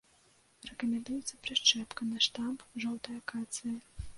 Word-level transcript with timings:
Рэкамендуецца 0.69 1.37
прышчэпка 1.47 2.09
на 2.13 2.25
штамб 2.29 2.65
жоўтай 2.87 3.21
акацыі. 3.23 3.79